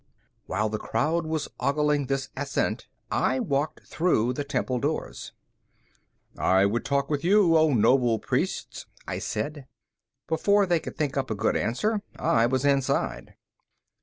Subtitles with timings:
[0.47, 5.31] While the crowd was ogling this ascent, I walked through the temple doors.
[6.35, 9.67] "I would talk with you, O noble priests," I said.
[10.27, 13.35] Before they could think up a good answer, I was inside.